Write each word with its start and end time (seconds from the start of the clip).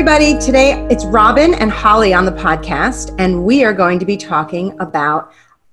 everybody. 0.00 0.38
Today 0.38 0.82
it's 0.88 1.04
Robin 1.04 1.52
and 1.52 1.70
Holly 1.70 2.14
on 2.14 2.24
the 2.24 2.32
podcast, 2.32 3.14
and 3.18 3.44
we 3.44 3.64
are 3.64 3.74
going 3.74 3.98
to 3.98 4.06
be 4.06 4.16
talking 4.16 4.74
about 4.80 5.30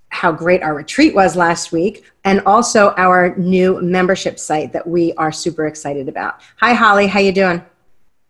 how 0.10 0.34
great 0.34 0.62
our 0.62 0.76
retreat 0.76 1.16
was 1.16 1.38
last 1.38 1.72
week 1.72 2.04
and 2.26 2.42
also 2.42 2.94
our 2.98 3.38
new 3.38 3.82
membership 3.82 4.38
site 4.38 4.74
that 4.74 4.86
we 4.86 5.14
are 5.14 5.32
super 5.32 5.66
excited 5.66 6.10
about. 6.10 6.42
Hi 6.58 6.74
Holly, 6.74 7.08
how 7.08 7.22
you 7.22 7.32
doing? 7.32 7.64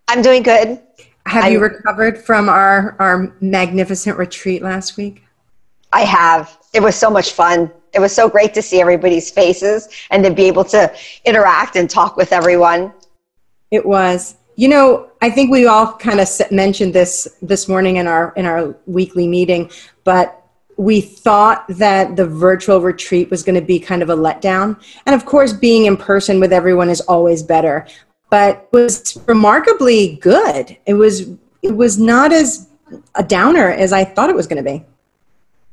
I'm 0.07 0.21
doing 0.21 0.43
good. 0.43 0.79
Have 1.25 1.45
I, 1.45 1.47
you 1.47 1.59
recovered 1.59 2.19
from 2.23 2.47
our 2.47 2.95
our 2.99 3.33
magnificent 3.41 4.19
retreat 4.19 4.61
last 4.61 4.97
week? 4.97 5.23
I 5.91 6.01
have. 6.01 6.59
It 6.75 6.83
was 6.83 6.95
so 6.95 7.09
much 7.09 7.31
fun. 7.31 7.71
It 7.91 7.99
was 7.99 8.13
so 8.13 8.29
great 8.29 8.53
to 8.53 8.61
see 8.61 8.79
everybody's 8.79 9.31
faces 9.31 9.89
and 10.11 10.23
to 10.23 10.29
be 10.29 10.43
able 10.43 10.65
to 10.65 10.95
interact 11.25 11.75
and 11.75 11.89
talk 11.89 12.17
with 12.17 12.33
everyone. 12.33 12.93
It 13.71 13.83
was. 13.83 14.36
You 14.57 14.67
know, 14.67 15.11
I 15.21 15.29
think 15.29 15.51
we 15.51 15.67
all 15.67 15.93
kind 15.93 16.19
of 16.19 16.27
mentioned 16.51 16.93
this 16.93 17.27
this 17.43 17.67
morning 17.67 17.97
in 17.97 18.07
our 18.07 18.33
in 18.35 18.47
our 18.47 18.75
weekly 18.87 19.27
meeting, 19.27 19.69
but 20.03 20.43
we 20.77 20.99
thought 20.99 21.63
that 21.69 22.15
the 22.15 22.25
virtual 22.25 22.81
retreat 22.81 23.29
was 23.29 23.43
going 23.43 23.53
to 23.53 23.61
be 23.61 23.79
kind 23.79 24.01
of 24.01 24.09
a 24.09 24.15
letdown. 24.15 24.81
And 25.05 25.13
of 25.13 25.25
course, 25.27 25.53
being 25.53 25.85
in 25.85 25.95
person 25.95 26.39
with 26.39 26.51
everyone 26.51 26.89
is 26.89 27.01
always 27.01 27.43
better, 27.43 27.87
but 28.31 28.67
it 28.71 28.75
was 28.75 29.19
remarkably 29.27 30.15
good. 30.21 30.75
It 30.87 30.95
was 30.95 31.29
it 31.61 31.75
was 31.75 31.99
not 31.99 32.33
as 32.33 32.67
a 33.13 33.23
downer 33.23 33.69
as 33.69 33.93
I 33.93 34.05
thought 34.05 34.31
it 34.31 34.35
was 34.35 34.47
going 34.47 34.63
to 34.63 34.67
be. 34.71 34.83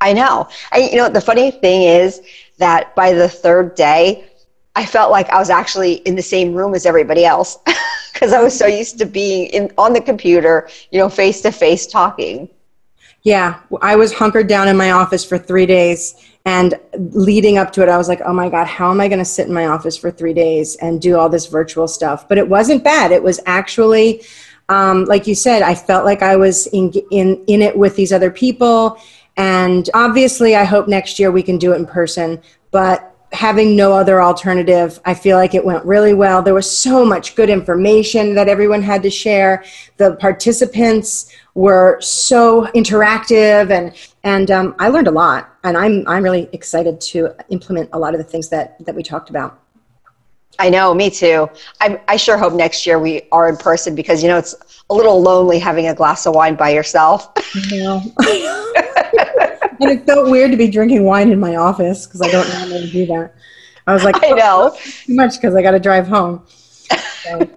I 0.02 0.12
know. 0.12 0.46
I, 0.72 0.90
you 0.90 0.96
know, 0.96 1.08
the 1.08 1.22
funny 1.22 1.50
thing 1.50 1.84
is 1.84 2.20
that 2.58 2.94
by 2.94 3.14
the 3.14 3.30
third 3.30 3.76
day, 3.76 4.28
I 4.76 4.84
felt 4.84 5.10
like 5.10 5.30
I 5.30 5.38
was 5.38 5.48
actually 5.48 5.94
in 6.08 6.16
the 6.16 6.22
same 6.22 6.52
room 6.52 6.74
as 6.74 6.84
everybody 6.84 7.24
else. 7.24 7.56
because 8.14 8.32
I 8.32 8.42
was 8.42 8.56
so 8.56 8.66
used 8.66 8.96
to 8.98 9.06
being 9.06 9.46
in, 9.46 9.70
on 9.76 9.92
the 9.92 10.00
computer, 10.00 10.68
you 10.90 10.98
know, 10.98 11.08
face 11.08 11.42
to 11.42 11.52
face 11.52 11.86
talking. 11.86 12.48
Yeah, 13.22 13.60
I 13.82 13.96
was 13.96 14.12
hunkered 14.12 14.48
down 14.48 14.68
in 14.68 14.76
my 14.76 14.92
office 14.92 15.24
for 15.24 15.36
three 15.36 15.66
days. 15.66 16.14
And 16.46 16.74
leading 16.94 17.56
up 17.56 17.72
to 17.72 17.82
it, 17.82 17.88
I 17.88 17.96
was 17.96 18.06
like, 18.06 18.20
oh 18.24 18.34
my 18.34 18.50
God, 18.50 18.66
how 18.66 18.90
am 18.90 19.00
I 19.00 19.08
going 19.08 19.18
to 19.18 19.24
sit 19.24 19.48
in 19.48 19.54
my 19.54 19.66
office 19.66 19.96
for 19.96 20.10
three 20.10 20.34
days 20.34 20.76
and 20.76 21.00
do 21.00 21.16
all 21.18 21.30
this 21.30 21.46
virtual 21.46 21.88
stuff? 21.88 22.28
But 22.28 22.36
it 22.36 22.46
wasn't 22.46 22.84
bad. 22.84 23.12
It 23.12 23.22
was 23.22 23.40
actually, 23.46 24.22
um, 24.68 25.06
like 25.06 25.26
you 25.26 25.34
said, 25.34 25.62
I 25.62 25.74
felt 25.74 26.04
like 26.04 26.22
I 26.22 26.36
was 26.36 26.66
in, 26.68 26.92
in, 27.10 27.42
in 27.46 27.62
it 27.62 27.76
with 27.76 27.96
these 27.96 28.12
other 28.12 28.30
people. 28.30 28.98
And 29.38 29.88
obviously, 29.94 30.54
I 30.54 30.64
hope 30.64 30.86
next 30.86 31.18
year 31.18 31.32
we 31.32 31.42
can 31.42 31.56
do 31.56 31.72
it 31.72 31.76
in 31.76 31.86
person. 31.86 32.42
But 32.70 33.13
having 33.34 33.74
no 33.74 33.92
other 33.92 34.22
alternative, 34.22 35.00
I 35.04 35.14
feel 35.14 35.36
like 35.36 35.54
it 35.54 35.64
went 35.64 35.84
really 35.84 36.14
well. 36.14 36.40
There 36.40 36.54
was 36.54 36.70
so 36.70 37.04
much 37.04 37.34
good 37.34 37.50
information 37.50 38.34
that 38.36 38.48
everyone 38.48 38.80
had 38.80 39.02
to 39.02 39.10
share. 39.10 39.64
The 39.96 40.14
participants 40.16 41.30
were 41.54 42.00
so 42.00 42.66
interactive, 42.74 43.70
and 43.70 43.92
and 44.22 44.50
um, 44.50 44.74
I 44.78 44.88
learned 44.88 45.08
a 45.08 45.10
lot. 45.10 45.52
And 45.64 45.76
I'm 45.76 46.06
I'm 46.06 46.22
really 46.22 46.48
excited 46.52 47.00
to 47.12 47.34
implement 47.48 47.90
a 47.92 47.98
lot 47.98 48.14
of 48.14 48.18
the 48.18 48.24
things 48.24 48.48
that 48.50 48.82
that 48.86 48.94
we 48.94 49.02
talked 49.02 49.30
about. 49.30 49.60
I 50.60 50.70
know, 50.70 50.94
me 50.94 51.10
too. 51.10 51.50
I 51.80 52.00
I 52.06 52.16
sure 52.16 52.38
hope 52.38 52.52
next 52.54 52.86
year 52.86 52.98
we 52.98 53.22
are 53.32 53.48
in 53.48 53.56
person 53.56 53.94
because 53.94 54.22
you 54.22 54.28
know 54.28 54.38
it's 54.38 54.54
a 54.88 54.94
little 54.94 55.20
lonely 55.20 55.58
having 55.58 55.88
a 55.88 55.94
glass 55.94 56.24
of 56.24 56.34
wine 56.34 56.54
by 56.54 56.70
yourself. 56.70 57.32
Yeah. 57.68 58.00
and 59.80 59.90
it 59.90 60.06
felt 60.06 60.30
weird 60.30 60.50
to 60.50 60.56
be 60.56 60.68
drinking 60.68 61.04
wine 61.04 61.30
in 61.30 61.40
my 61.40 61.56
office 61.56 62.06
because 62.06 62.22
I 62.22 62.30
don't 62.30 62.48
normally 62.48 62.90
do 62.90 63.06
that. 63.06 63.34
I 63.86 63.92
was 63.92 64.04
like, 64.04 64.16
I 64.22 64.30
know 64.30 64.72
oh, 64.72 64.78
too 64.80 65.14
much 65.14 65.34
because 65.34 65.54
I 65.54 65.62
got 65.62 65.72
to 65.72 65.80
drive 65.80 66.06
home. 66.06 66.42
So, 66.46 67.48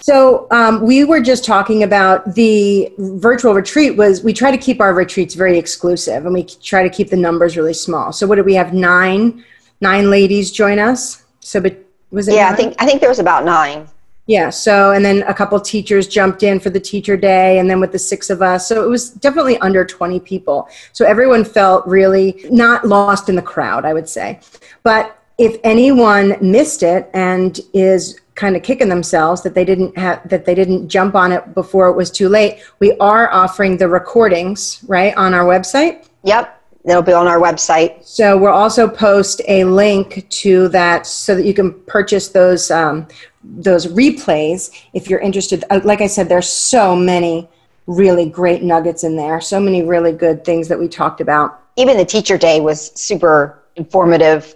so 0.00 0.46
um, 0.50 0.82
we 0.82 1.04
were 1.04 1.20
just 1.20 1.44
talking 1.44 1.82
about 1.82 2.34
the 2.34 2.92
virtual 2.98 3.54
retreat. 3.54 3.96
Was 3.96 4.22
we 4.22 4.32
try 4.32 4.50
to 4.50 4.58
keep 4.58 4.80
our 4.80 4.94
retreats 4.94 5.34
very 5.34 5.58
exclusive, 5.58 6.24
and 6.24 6.34
we 6.34 6.44
try 6.44 6.82
to 6.82 6.90
keep 6.90 7.10
the 7.10 7.16
numbers 7.16 7.56
really 7.56 7.74
small. 7.74 8.12
So 8.12 8.26
what 8.26 8.36
did 8.36 8.46
we 8.46 8.54
have? 8.54 8.74
Nine, 8.74 9.44
nine 9.80 10.10
ladies 10.10 10.50
join 10.50 10.78
us. 10.78 11.24
So, 11.40 11.60
but 11.60 11.76
was 12.10 12.28
it? 12.28 12.34
Yeah, 12.34 12.44
nine? 12.44 12.52
I 12.52 12.56
think 12.56 12.74
I 12.78 12.86
think 12.86 13.00
there 13.00 13.10
was 13.10 13.18
about 13.18 13.44
nine. 13.44 13.88
Yeah. 14.26 14.50
So, 14.50 14.90
and 14.90 15.04
then 15.04 15.22
a 15.22 15.34
couple 15.34 15.60
teachers 15.60 16.08
jumped 16.08 16.42
in 16.42 16.58
for 16.58 16.70
the 16.70 16.80
teacher 16.80 17.16
day, 17.16 17.58
and 17.58 17.70
then 17.70 17.80
with 17.80 17.92
the 17.92 17.98
six 17.98 18.28
of 18.28 18.42
us. 18.42 18.66
So 18.66 18.84
it 18.84 18.88
was 18.88 19.10
definitely 19.10 19.56
under 19.58 19.84
20 19.84 20.18
people. 20.20 20.68
So 20.92 21.04
everyone 21.04 21.44
felt 21.44 21.86
really 21.86 22.44
not 22.50 22.86
lost 22.86 23.28
in 23.28 23.36
the 23.36 23.42
crowd, 23.42 23.84
I 23.84 23.94
would 23.94 24.08
say. 24.08 24.40
But 24.82 25.16
if 25.38 25.58
anyone 25.64 26.36
missed 26.40 26.82
it 26.82 27.10
and 27.12 27.60
is 27.74 28.20
kind 28.34 28.56
of 28.56 28.62
kicking 28.62 28.88
themselves 28.88 29.42
that 29.42 29.54
they 29.54 29.64
didn't 29.64 29.96
have 29.96 30.26
that 30.28 30.44
they 30.44 30.54
didn't 30.54 30.88
jump 30.88 31.14
on 31.14 31.32
it 31.32 31.54
before 31.54 31.88
it 31.88 31.96
was 31.96 32.10
too 32.10 32.28
late 32.28 32.60
we 32.80 32.92
are 32.98 33.32
offering 33.32 33.76
the 33.76 33.88
recordings 33.88 34.84
right 34.86 35.16
on 35.16 35.32
our 35.34 35.44
website 35.44 36.06
yep 36.22 36.62
it'll 36.84 37.02
be 37.02 37.14
on 37.14 37.26
our 37.26 37.38
website 37.38 38.04
so 38.04 38.36
we'll 38.36 38.52
also 38.52 38.86
post 38.86 39.40
a 39.48 39.64
link 39.64 40.28
to 40.28 40.68
that 40.68 41.06
so 41.06 41.34
that 41.34 41.44
you 41.44 41.54
can 41.54 41.72
purchase 41.84 42.28
those 42.28 42.70
um, 42.70 43.08
those 43.54 43.86
replays 43.86 44.70
if 44.92 45.08
you're 45.08 45.20
interested. 45.20 45.64
Uh, 45.70 45.80
like 45.84 46.00
i 46.00 46.06
said 46.06 46.28
there's 46.28 46.48
so 46.48 46.96
many 46.96 47.48
really 47.86 48.28
great 48.28 48.62
nuggets 48.62 49.04
in 49.04 49.16
there 49.16 49.40
so 49.40 49.60
many 49.60 49.82
really 49.82 50.12
good 50.12 50.44
things 50.44 50.68
that 50.68 50.78
we 50.78 50.88
talked 50.88 51.20
about. 51.20 51.62
Even 51.76 51.96
the 51.96 52.04
teacher 52.04 52.36
day 52.38 52.60
was 52.60 52.90
super 53.00 53.62
informative 53.76 54.54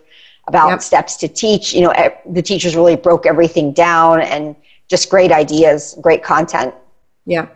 about 0.48 0.70
yep. 0.70 0.82
steps 0.82 1.16
to 1.16 1.28
teach. 1.28 1.72
You 1.72 1.82
know 1.82 1.94
the 2.28 2.42
teachers 2.42 2.74
really 2.74 2.96
broke 2.96 3.26
everything 3.26 3.72
down 3.72 4.20
and 4.20 4.56
just 4.88 5.08
great 5.10 5.30
ideas 5.30 5.96
great 6.00 6.22
content. 6.22 6.74
Yeah. 7.26 7.46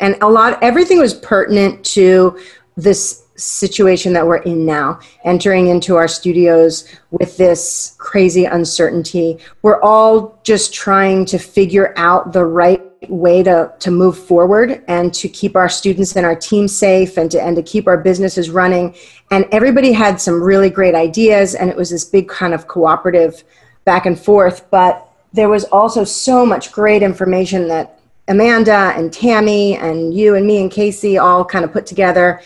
And 0.00 0.16
a 0.22 0.28
lot 0.28 0.62
everything 0.62 0.98
was 0.98 1.14
pertinent 1.14 1.84
to 1.96 2.38
this 2.76 3.24
situation 3.38 4.12
that 4.12 4.26
we're 4.26 4.38
in 4.38 4.66
now, 4.66 4.98
entering 5.24 5.68
into 5.68 5.96
our 5.96 6.08
studios 6.08 6.84
with 7.10 7.36
this 7.36 7.94
crazy 7.98 8.44
uncertainty. 8.44 9.38
We're 9.62 9.80
all 9.80 10.40
just 10.42 10.74
trying 10.74 11.24
to 11.26 11.38
figure 11.38 11.94
out 11.96 12.32
the 12.32 12.44
right 12.44 12.82
way 13.08 13.42
to, 13.44 13.72
to 13.78 13.90
move 13.90 14.18
forward 14.18 14.82
and 14.88 15.14
to 15.14 15.28
keep 15.28 15.54
our 15.54 15.68
students 15.68 16.16
and 16.16 16.26
our 16.26 16.34
team 16.34 16.66
safe 16.66 17.16
and 17.16 17.30
to, 17.30 17.40
and 17.40 17.54
to 17.56 17.62
keep 17.62 17.86
our 17.86 17.96
businesses 17.96 18.50
running. 18.50 18.94
And 19.30 19.46
everybody 19.52 19.92
had 19.92 20.20
some 20.20 20.42
really 20.42 20.70
great 20.70 20.94
ideas, 20.94 21.54
and 21.54 21.70
it 21.70 21.76
was 21.76 21.90
this 21.90 22.04
big 22.04 22.28
kind 22.28 22.54
of 22.54 22.66
cooperative 22.66 23.44
back 23.84 24.06
and 24.06 24.18
forth. 24.18 24.68
But 24.70 25.08
there 25.32 25.48
was 25.48 25.64
also 25.64 26.04
so 26.04 26.44
much 26.44 26.72
great 26.72 27.02
information 27.02 27.68
that 27.68 28.00
Amanda 28.28 28.92
and 28.96 29.12
Tammy 29.12 29.76
and 29.76 30.12
you 30.12 30.34
and 30.34 30.46
me 30.46 30.60
and 30.60 30.70
Casey 30.70 31.18
all 31.18 31.44
kind 31.44 31.64
of 31.64 31.72
put 31.72 31.86
together. 31.86 32.40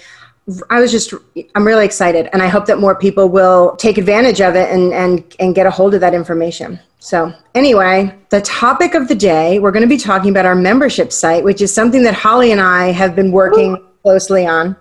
I 0.71 0.81
was 0.81 0.91
just, 0.91 1.15
I'm 1.55 1.65
really 1.65 1.85
excited, 1.85 2.29
and 2.33 2.43
I 2.43 2.49
hope 2.49 2.67
that 2.67 2.79
more 2.79 2.97
people 2.97 3.29
will 3.29 3.77
take 3.77 3.97
advantage 3.97 4.41
of 4.41 4.57
it 4.57 4.71
and, 4.71 4.93
and, 4.93 5.37
and 5.39 5.55
get 5.55 5.67
a 5.67 5.71
hold 5.71 5.95
of 5.95 6.01
that 6.01 6.15
information. 6.15 6.81
So, 6.99 7.33
anyway, 7.55 8.17
the 8.31 8.41
topic 8.41 8.95
of 8.95 9.09
the 9.09 9.15
day, 9.15 9.61
we're 9.61 9.71
going 9.71 9.83
to 9.83 9.89
be 9.89 9.97
talking 9.97 10.31
about 10.31 10.45
our 10.45 10.55
membership 10.55 11.13
site, 11.13 11.45
which 11.45 11.61
is 11.61 11.73
something 11.73 12.03
that 12.03 12.15
Holly 12.15 12.51
and 12.51 12.61
I 12.61 12.91
have 12.91 13.15
been 13.15 13.31
working 13.31 13.77
Ooh. 13.77 13.89
closely 14.03 14.47
on. 14.47 14.77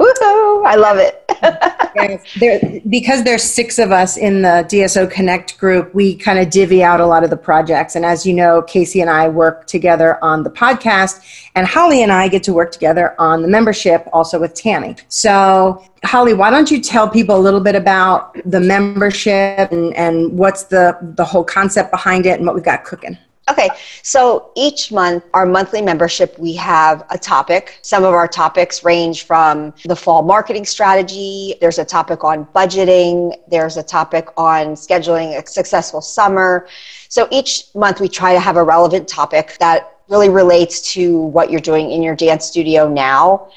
Woohoo! 0.00 0.66
I 0.66 0.74
love 0.76 0.98
it. 0.98 1.24
yes, 1.96 2.22
there, 2.38 2.80
because 2.88 3.24
there's 3.24 3.42
six 3.42 3.78
of 3.78 3.92
us 3.92 4.16
in 4.16 4.42
the 4.42 4.66
DSO 4.68 5.10
Connect 5.10 5.58
group, 5.58 5.94
we 5.94 6.16
kind 6.16 6.38
of 6.38 6.50
divvy 6.50 6.82
out 6.82 7.00
a 7.00 7.06
lot 7.06 7.24
of 7.24 7.30
the 7.30 7.36
projects. 7.36 7.96
And 7.96 8.04
as 8.04 8.26
you 8.26 8.34
know, 8.34 8.62
Casey 8.62 9.00
and 9.00 9.10
I 9.10 9.28
work 9.28 9.66
together 9.66 10.22
on 10.22 10.42
the 10.42 10.50
podcast, 10.50 11.20
and 11.54 11.66
Holly 11.66 12.02
and 12.02 12.12
I 12.12 12.28
get 12.28 12.42
to 12.44 12.52
work 12.52 12.72
together 12.72 13.14
on 13.20 13.42
the 13.42 13.48
membership, 13.48 14.06
also 14.12 14.38
with 14.38 14.54
Tammy. 14.54 14.96
So, 15.08 15.84
Holly, 16.04 16.34
why 16.34 16.50
don't 16.50 16.70
you 16.70 16.80
tell 16.80 17.08
people 17.08 17.36
a 17.36 17.40
little 17.40 17.60
bit 17.60 17.74
about 17.74 18.36
the 18.44 18.60
membership 18.60 19.72
and, 19.72 19.94
and 19.94 20.38
what's 20.38 20.64
the, 20.64 20.96
the 21.00 21.24
whole 21.24 21.44
concept 21.44 21.90
behind 21.90 22.26
it 22.26 22.38
and 22.38 22.46
what 22.46 22.54
we've 22.54 22.64
got 22.64 22.84
cooking? 22.84 23.18
Okay, 23.48 23.68
so 24.02 24.50
each 24.56 24.90
month, 24.90 25.22
our 25.32 25.46
monthly 25.46 25.80
membership, 25.80 26.36
we 26.36 26.52
have 26.54 27.06
a 27.10 27.18
topic. 27.18 27.78
Some 27.82 28.02
of 28.02 28.12
our 28.12 28.26
topics 28.26 28.82
range 28.82 29.22
from 29.22 29.72
the 29.84 29.94
fall 29.94 30.22
marketing 30.22 30.64
strategy, 30.64 31.54
there's 31.60 31.78
a 31.78 31.84
topic 31.84 32.24
on 32.24 32.46
budgeting, 32.46 33.36
there's 33.46 33.76
a 33.76 33.84
topic 33.84 34.28
on 34.36 34.74
scheduling 34.74 35.40
a 35.40 35.46
successful 35.46 36.00
summer. 36.00 36.66
So 37.08 37.28
each 37.30 37.66
month, 37.76 38.00
we 38.00 38.08
try 38.08 38.32
to 38.32 38.40
have 38.40 38.56
a 38.56 38.64
relevant 38.64 39.06
topic 39.06 39.56
that 39.60 39.96
really 40.08 40.28
relates 40.28 40.80
to 40.94 41.16
what 41.16 41.48
you're 41.48 41.60
doing 41.60 41.92
in 41.92 42.02
your 42.02 42.16
dance 42.16 42.46
studio 42.46 42.88
now. 42.88 43.48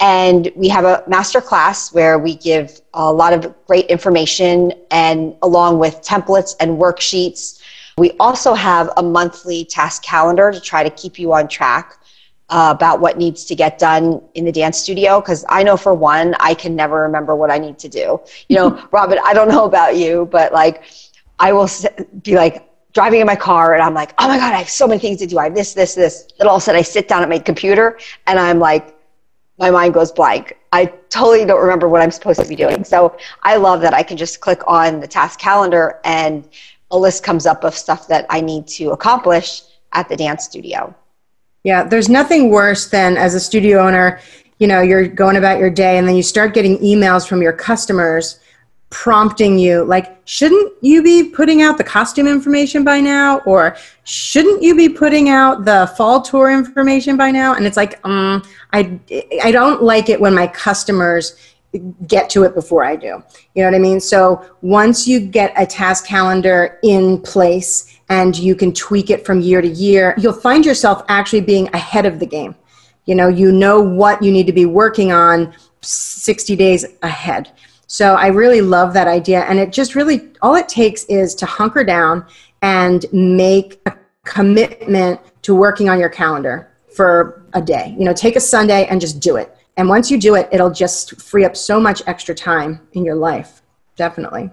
And 0.00 0.52
we 0.56 0.68
have 0.68 0.84
a 0.84 1.02
master 1.08 1.40
class 1.40 1.92
where 1.92 2.18
we 2.18 2.36
give 2.36 2.82
a 2.92 3.10
lot 3.10 3.32
of 3.32 3.54
great 3.66 3.86
information 3.86 4.72
and 4.90 5.34
along 5.42 5.78
with 5.78 6.02
templates 6.02 6.54
and 6.60 6.78
worksheets 6.78 7.57
we 7.98 8.12
also 8.20 8.54
have 8.54 8.90
a 8.96 9.02
monthly 9.02 9.64
task 9.64 10.02
calendar 10.02 10.50
to 10.52 10.60
try 10.60 10.82
to 10.82 10.90
keep 10.90 11.18
you 11.18 11.32
on 11.32 11.48
track 11.48 11.98
uh, 12.50 12.72
about 12.74 13.00
what 13.00 13.18
needs 13.18 13.44
to 13.44 13.54
get 13.54 13.78
done 13.78 14.22
in 14.34 14.44
the 14.44 14.52
dance 14.52 14.78
studio 14.78 15.20
because 15.20 15.44
I 15.48 15.62
know 15.62 15.76
for 15.76 15.92
one, 15.94 16.34
I 16.40 16.54
can 16.54 16.74
never 16.74 17.02
remember 17.02 17.36
what 17.36 17.50
I 17.50 17.58
need 17.58 17.78
to 17.80 17.88
do. 17.88 18.20
You 18.48 18.56
know, 18.56 18.88
Robin, 18.92 19.18
I 19.24 19.34
don't 19.34 19.48
know 19.48 19.64
about 19.64 19.96
you, 19.96 20.28
but 20.30 20.52
like 20.52 20.84
I 21.38 21.52
will 21.52 21.68
be 22.22 22.36
like, 22.36 22.64
driving 22.94 23.20
in 23.20 23.26
my 23.26 23.36
car 23.36 23.74
and 23.74 23.82
I'm 23.82 23.94
like, 23.94 24.12
oh 24.18 24.26
my 24.26 24.38
God, 24.38 24.52
I 24.52 24.58
have 24.58 24.68
so 24.68 24.88
many 24.88 24.98
things 24.98 25.18
to 25.18 25.26
do. 25.26 25.38
I 25.38 25.44
have 25.44 25.54
this, 25.54 25.74
this, 25.74 25.94
this. 25.94 26.26
Then 26.38 26.48
all 26.48 26.56
of 26.56 26.62
a 26.62 26.64
sudden 26.64 26.78
I 26.78 26.82
sit 26.82 27.06
down 27.06 27.22
at 27.22 27.28
my 27.28 27.38
computer 27.38 27.98
and 28.26 28.38
I'm 28.38 28.58
like, 28.58 28.96
my 29.58 29.70
mind 29.70 29.94
goes 29.94 30.10
blank. 30.10 30.56
I 30.72 30.86
totally 31.10 31.44
don't 31.44 31.60
remember 31.60 31.88
what 31.88 32.00
I'm 32.00 32.10
supposed 32.10 32.40
to 32.40 32.48
be 32.48 32.56
doing. 32.56 32.84
So 32.84 33.16
I 33.42 33.56
love 33.56 33.80
that 33.82 33.92
I 33.92 34.02
can 34.02 34.16
just 34.16 34.40
click 34.40 34.62
on 34.66 35.00
the 35.00 35.06
task 35.06 35.38
calendar 35.38 36.00
and 36.04 36.48
a 36.90 36.98
list 36.98 37.22
comes 37.22 37.46
up 37.46 37.64
of 37.64 37.74
stuff 37.74 38.08
that 38.08 38.26
I 38.30 38.40
need 38.40 38.66
to 38.68 38.90
accomplish 38.90 39.62
at 39.92 40.08
the 40.08 40.16
dance 40.16 40.44
studio. 40.44 40.94
Yeah, 41.64 41.84
there's 41.84 42.08
nothing 42.08 42.50
worse 42.50 42.88
than 42.88 43.16
as 43.16 43.34
a 43.34 43.40
studio 43.40 43.86
owner, 43.86 44.20
you 44.58 44.66
know, 44.66 44.80
you're 44.80 45.06
going 45.06 45.36
about 45.36 45.58
your 45.58 45.70
day 45.70 45.98
and 45.98 46.08
then 46.08 46.16
you 46.16 46.22
start 46.22 46.54
getting 46.54 46.78
emails 46.78 47.26
from 47.26 47.42
your 47.42 47.52
customers 47.52 48.40
prompting 48.90 49.58
you 49.58 49.84
like 49.84 50.18
shouldn't 50.24 50.72
you 50.80 51.02
be 51.02 51.22
putting 51.22 51.60
out 51.60 51.76
the 51.76 51.84
costume 51.84 52.26
information 52.26 52.84
by 52.84 52.98
now 52.98 53.38
or 53.40 53.76
shouldn't 54.04 54.62
you 54.62 54.74
be 54.74 54.88
putting 54.88 55.28
out 55.28 55.66
the 55.66 55.92
fall 55.94 56.22
tour 56.22 56.50
information 56.50 57.14
by 57.14 57.30
now 57.30 57.52
and 57.52 57.66
it's 57.66 57.76
like 57.76 58.00
um 58.06 58.42
i 58.72 58.98
i 59.44 59.52
don't 59.52 59.82
like 59.82 60.08
it 60.08 60.18
when 60.18 60.34
my 60.34 60.46
customers 60.46 61.36
get 62.06 62.30
to 62.30 62.44
it 62.44 62.54
before 62.54 62.82
i 62.84 62.96
do 62.96 63.22
you 63.54 63.62
know 63.62 63.64
what 63.64 63.74
i 63.74 63.78
mean 63.78 64.00
so 64.00 64.42
once 64.62 65.06
you 65.06 65.20
get 65.20 65.52
a 65.56 65.66
task 65.66 66.06
calendar 66.06 66.78
in 66.82 67.20
place 67.20 67.98
and 68.08 68.38
you 68.38 68.54
can 68.54 68.72
tweak 68.72 69.10
it 69.10 69.26
from 69.26 69.40
year 69.40 69.60
to 69.60 69.68
year 69.68 70.14
you'll 70.16 70.32
find 70.32 70.64
yourself 70.64 71.02
actually 71.08 71.42
being 71.42 71.68
ahead 71.74 72.06
of 72.06 72.18
the 72.20 72.26
game 72.26 72.54
you 73.04 73.14
know 73.14 73.28
you 73.28 73.52
know 73.52 73.80
what 73.80 74.22
you 74.22 74.32
need 74.32 74.46
to 74.46 74.52
be 74.52 74.64
working 74.64 75.12
on 75.12 75.54
60 75.82 76.56
days 76.56 76.86
ahead 77.02 77.52
so 77.88 78.14
I 78.14 78.26
really 78.26 78.60
love 78.60 78.92
that 78.92 79.08
idea. 79.08 79.44
And 79.44 79.58
it 79.58 79.72
just 79.72 79.94
really, 79.94 80.28
all 80.42 80.54
it 80.54 80.68
takes 80.68 81.04
is 81.04 81.34
to 81.36 81.46
hunker 81.46 81.82
down 81.82 82.24
and 82.60 83.06
make 83.12 83.80
a 83.86 83.94
commitment 84.24 85.20
to 85.42 85.54
working 85.54 85.88
on 85.88 85.98
your 85.98 86.10
calendar 86.10 86.70
for 86.94 87.42
a 87.54 87.62
day. 87.62 87.96
You 87.98 88.04
know, 88.04 88.12
take 88.12 88.36
a 88.36 88.40
Sunday 88.40 88.86
and 88.86 89.00
just 89.00 89.20
do 89.20 89.36
it. 89.36 89.56
And 89.78 89.88
once 89.88 90.10
you 90.10 90.18
do 90.18 90.34
it, 90.34 90.48
it'll 90.52 90.70
just 90.70 91.20
free 91.22 91.44
up 91.46 91.56
so 91.56 91.80
much 91.80 92.02
extra 92.06 92.34
time 92.34 92.86
in 92.92 93.04
your 93.04 93.14
life. 93.14 93.62
Definitely. 93.96 94.50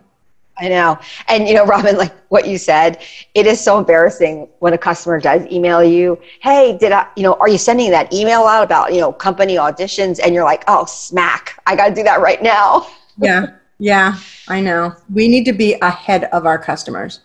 I 0.57 0.69
know. 0.69 0.97
And 1.27 1.47
you 1.49 1.53
know, 1.53 1.65
Robin, 1.65 1.97
like 1.97 2.13
what 2.29 2.47
you 2.47 2.57
said, 2.57 3.01
it 3.33 3.45
is 3.45 3.59
so 3.59 3.77
embarrassing 3.77 4.47
when 4.59 4.71
a 4.71 4.77
customer 4.77 5.19
does 5.19 5.45
email 5.51 5.83
you, 5.83 6.17
hey, 6.41 6.77
did 6.77 6.93
I, 6.93 7.07
you 7.17 7.23
know, 7.23 7.33
are 7.41 7.49
you 7.49 7.57
sending 7.57 7.91
that 7.91 8.13
email 8.13 8.43
out 8.43 8.63
about, 8.63 8.93
you 8.93 9.01
know, 9.01 9.11
company 9.11 9.57
auditions? 9.57 10.21
And 10.23 10.33
you're 10.33 10.45
like, 10.45 10.63
oh, 10.69 10.85
smack, 10.85 11.61
I 11.67 11.75
got 11.75 11.89
to 11.89 11.95
do 11.95 12.03
that 12.03 12.21
right 12.21 12.41
now 12.41 12.87
yeah, 13.17 13.47
yeah, 13.79 14.17
I 14.47 14.61
know. 14.61 14.93
We 15.13 15.27
need 15.27 15.45
to 15.45 15.53
be 15.53 15.75
ahead 15.81 16.25
of 16.25 16.45
our 16.45 16.57
customers 16.57 17.21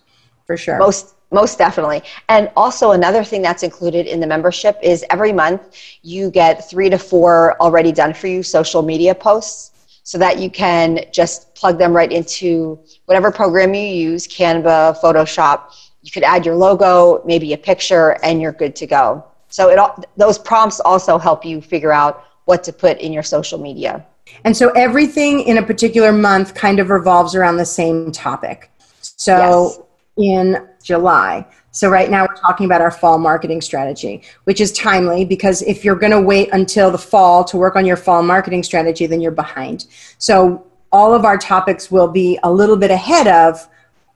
for 0.47 0.57
sure. 0.57 0.79
Most 0.79 1.15
most 1.31 1.59
definitely. 1.59 2.03
And 2.29 2.51
also 2.57 2.93
another 2.93 3.23
thing 3.23 3.43
that's 3.43 3.63
included 3.63 4.07
in 4.07 4.21
the 4.21 4.27
membership 4.27 4.79
is 4.83 5.05
every 5.11 5.33
month 5.33 5.77
you 6.03 6.31
get 6.31 6.69
3 6.69 6.91
to 6.91 6.99
4 6.99 7.57
already 7.61 7.93
done 7.93 8.15
for 8.15 8.27
you 8.27 8.43
social 8.43 8.83
media 8.83 9.15
posts 9.15 9.73
so 10.03 10.19
that 10.19 10.39
you 10.39 10.51
can 10.51 11.05
just 11.13 11.55
plug 11.55 11.79
them 11.79 11.95
right 11.95 12.11
into 12.11 12.79
whatever 13.05 13.31
program 13.31 13.75
you 13.75 13.87
use, 13.87 14.27
Canva, 14.27 14.99
Photoshop. 15.01 15.73
You 16.03 16.11
could 16.11 16.25
add 16.25 16.45
your 16.45 16.57
logo, 16.57 17.23
maybe 17.25 17.53
a 17.53 17.59
picture 17.59 18.19
and 18.25 18.41
you're 18.41 18.53
good 18.53 18.75
to 18.77 18.87
go. 18.87 19.25
So 19.49 19.69
it 19.69 19.79
all, 19.79 20.03
those 20.17 20.39
prompts 20.39 20.81
also 20.81 21.19
help 21.19 21.45
you 21.45 21.61
figure 21.61 21.93
out 21.93 22.25
what 22.47 22.65
to 22.65 22.73
put 22.73 22.99
in 23.01 23.13
your 23.13 23.23
social 23.23 23.59
media. 23.59 24.05
And 24.45 24.57
so 24.57 24.71
everything 24.71 25.41
in 25.41 25.59
a 25.59 25.63
particular 25.63 26.13
month 26.13 26.55
kind 26.55 26.79
of 26.79 26.89
revolves 26.89 27.35
around 27.35 27.57
the 27.57 27.65
same 27.65 28.11
topic. 28.13 28.71
So 29.01 29.37
yes. 29.37 29.81
in 30.17 30.69
July, 30.83 31.47
so 31.73 31.89
right 31.89 32.11
now 32.11 32.23
we're 32.23 32.35
talking 32.35 32.67
about 32.67 32.81
our 32.81 32.91
fall 32.91 33.19
marketing 33.19 33.61
strategy, 33.61 34.23
which 34.45 34.61
is 34.61 34.73
timely 34.73 35.25
because 35.25 35.63
if 35.63 35.85
you're 35.85 35.97
going 35.97 36.13
to 36.13 36.21
wait 36.21 36.49
until 36.53 36.91
the 36.91 36.99
fall 36.99 37.45
to 37.45 37.57
work 37.57 37.77
on 37.77 37.87
your 37.87 37.97
fall 37.97 38.23
marketing 38.23 38.63
strategy, 38.63 39.07
then 39.07 39.21
you're 39.21 39.31
behind. 39.31 39.87
So 40.19 40.67
all 40.91 41.15
of 41.15 41.25
our 41.25 41.39
topics 41.39 41.91
will 41.91 42.09
be 42.09 42.39
a 42.43 42.51
little 42.51 42.77
bit 42.77 42.91
ahead 42.91 43.29
of 43.29 43.69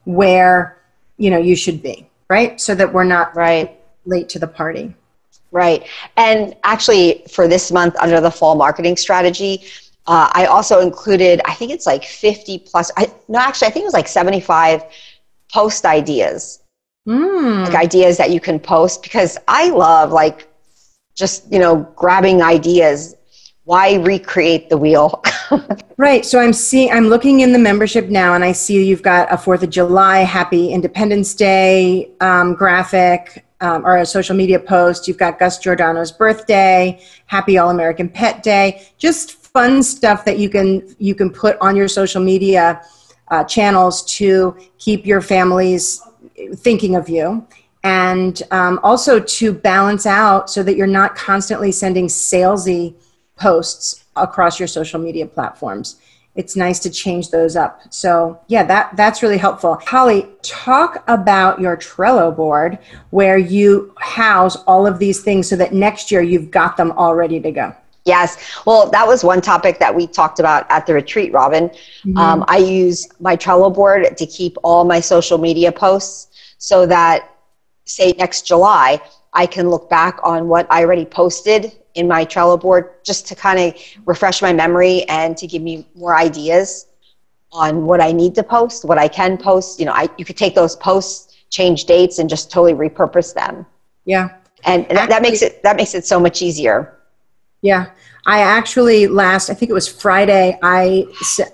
where 0.04 0.78
you 1.16 1.30
know 1.30 1.38
you 1.38 1.54
should 1.54 1.82
be, 1.82 2.08
right? 2.28 2.60
So 2.60 2.74
that 2.74 2.92
we're 2.92 3.04
not 3.04 3.34
right 3.36 3.78
late 4.04 4.28
to 4.30 4.38
the 4.38 4.48
party. 4.48 4.94
Right. 5.52 5.86
And 6.16 6.56
actually 6.64 7.22
for 7.30 7.46
this 7.46 7.70
month 7.70 7.94
under 8.00 8.20
the 8.20 8.30
fall 8.30 8.56
marketing 8.56 8.96
strategy, 8.96 9.64
uh, 10.08 10.28
I 10.32 10.46
also 10.46 10.80
included, 10.80 11.40
I 11.44 11.54
think 11.54 11.70
it's 11.70 11.86
like 11.86 12.04
50 12.04 12.58
plus, 12.58 12.90
I, 12.96 13.06
no, 13.28 13.38
actually, 13.38 13.68
I 13.68 13.70
think 13.70 13.84
it 13.84 13.86
was 13.86 13.94
like 13.94 14.08
75 14.08 14.82
post 15.54 15.86
ideas. 15.86 16.60
Mm. 17.08 17.64
Like 17.66 17.76
ideas 17.76 18.16
that 18.18 18.30
you 18.32 18.40
can 18.40 18.58
post 18.58 19.04
because 19.04 19.38
I 19.46 19.70
love 19.70 20.10
like 20.10 20.48
just, 21.14 21.50
you 21.52 21.60
know, 21.60 21.88
grabbing 21.94 22.42
ideas. 22.42 23.14
Why 23.62 23.94
recreate 23.94 24.68
the 24.68 24.76
wheel? 24.76 25.22
right. 25.96 26.24
So 26.24 26.40
I'm 26.40 26.52
seeing, 26.52 26.90
I'm 26.90 27.06
looking 27.06 27.40
in 27.40 27.52
the 27.52 27.58
membership 27.58 28.08
now 28.08 28.34
and 28.34 28.42
I 28.42 28.50
see 28.52 28.84
you've 28.84 29.02
got 29.02 29.32
a 29.32 29.36
4th 29.36 29.62
of 29.62 29.70
July, 29.70 30.18
Happy 30.20 30.72
Independence 30.72 31.34
Day 31.34 32.10
um, 32.20 32.54
graphic. 32.54 33.42
Um, 33.60 33.86
or 33.86 33.96
a 33.96 34.04
social 34.04 34.36
media 34.36 34.58
post. 34.60 35.08
You've 35.08 35.16
got 35.16 35.38
Gus 35.38 35.58
Giordano's 35.58 36.12
birthday, 36.12 37.00
Happy 37.26 37.56
All 37.56 37.70
American 37.70 38.10
Pet 38.10 38.42
Day. 38.42 38.86
Just 38.98 39.32
fun 39.32 39.82
stuff 39.82 40.26
that 40.26 40.38
you 40.38 40.50
can 40.50 40.94
you 40.98 41.14
can 41.14 41.30
put 41.30 41.56
on 41.60 41.74
your 41.74 41.88
social 41.88 42.22
media 42.22 42.82
uh, 43.28 43.44
channels 43.44 44.04
to 44.16 44.56
keep 44.78 45.06
your 45.06 45.20
families 45.20 46.00
thinking 46.56 46.96
of 46.96 47.08
you 47.08 47.46
and 47.82 48.42
um, 48.50 48.80
also 48.82 49.20
to 49.20 49.52
balance 49.52 50.06
out 50.06 50.50
so 50.50 50.62
that 50.62 50.76
you're 50.76 50.86
not 50.86 51.14
constantly 51.14 51.70
sending 51.70 52.06
salesy 52.06 52.94
posts 53.36 54.04
across 54.16 54.58
your 54.58 54.68
social 54.68 54.98
media 54.98 55.26
platforms. 55.26 55.96
It's 56.34 56.56
nice 56.56 56.80
to 56.80 56.90
change 56.90 57.30
those 57.30 57.54
up. 57.54 57.80
So 57.90 58.40
yeah 58.48 58.64
that 58.64 58.96
that's 58.96 59.22
really 59.22 59.38
helpful. 59.38 59.74
Holly 59.84 60.26
talk 60.42 61.04
about 61.06 61.60
your 61.60 61.76
trello 61.76 62.34
board 62.34 62.78
where 63.10 63.38
you 63.38 63.94
house 63.98 64.56
all 64.66 64.86
of 64.86 64.98
these 64.98 65.22
things 65.22 65.48
so 65.48 65.56
that 65.56 65.72
next 65.72 66.10
year 66.10 66.22
you've 66.22 66.50
got 66.50 66.76
them 66.76 66.92
all 66.92 67.14
ready 67.14 67.38
to 67.40 67.52
go 67.52 67.76
Yes. 68.04 68.36
Well, 68.66 68.90
that 68.90 69.06
was 69.06 69.24
one 69.24 69.40
topic 69.40 69.78
that 69.78 69.94
we 69.94 70.06
talked 70.06 70.38
about 70.38 70.70
at 70.70 70.86
the 70.86 70.92
retreat, 70.92 71.32
Robin. 71.32 71.70
Mm-hmm. 71.70 72.18
Um, 72.18 72.44
I 72.48 72.58
use 72.58 73.08
my 73.18 73.34
Trello 73.34 73.74
board 73.74 74.16
to 74.16 74.26
keep 74.26 74.58
all 74.62 74.84
my 74.84 75.00
social 75.00 75.38
media 75.38 75.72
posts 75.72 76.28
so 76.58 76.86
that, 76.86 77.30
say, 77.86 78.12
next 78.18 78.46
July, 78.46 79.00
I 79.32 79.46
can 79.46 79.70
look 79.70 79.88
back 79.88 80.20
on 80.22 80.48
what 80.48 80.66
I 80.70 80.84
already 80.84 81.06
posted 81.06 81.72
in 81.94 82.06
my 82.06 82.24
Trello 82.24 82.60
board 82.60 82.90
just 83.04 83.26
to 83.28 83.34
kind 83.34 83.58
of 83.58 83.80
refresh 84.04 84.42
my 84.42 84.52
memory 84.52 85.04
and 85.04 85.36
to 85.38 85.46
give 85.46 85.62
me 85.62 85.88
more 85.94 86.16
ideas 86.16 86.86
on 87.52 87.86
what 87.86 88.00
I 88.00 88.12
need 88.12 88.34
to 88.34 88.42
post, 88.42 88.84
what 88.84 88.98
I 88.98 89.08
can 89.08 89.38
post. 89.38 89.78
You 89.78 89.86
know, 89.86 89.92
I, 89.92 90.08
you 90.18 90.24
could 90.24 90.36
take 90.36 90.54
those 90.54 90.76
posts, 90.76 91.36
change 91.50 91.84
dates, 91.84 92.18
and 92.18 92.28
just 92.28 92.50
totally 92.50 92.74
repurpose 92.74 93.32
them. 93.32 93.64
Yeah. 94.04 94.36
And 94.64 94.86
that, 94.88 95.08
that 95.08 95.22
makes 95.22 95.42
it 95.42 95.62
that 95.62 95.76
makes 95.76 95.94
it 95.94 96.04
so 96.06 96.18
much 96.18 96.42
easier. 96.42 96.98
Yeah. 97.64 97.86
I 98.26 98.40
actually 98.40 99.06
last, 99.06 99.48
I 99.48 99.54
think 99.54 99.70
it 99.70 99.74
was 99.74 99.88
Friday, 99.88 100.58
I, 100.62 101.06